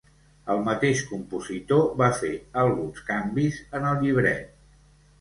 El 0.53 0.63
mateix 0.67 1.01
compositor 1.09 1.85
va 2.01 2.09
fer 2.23 2.33
alguns 2.65 3.07
canvis 3.13 3.63
en 3.81 3.89
el 3.95 4.05
llibret. 4.05 4.53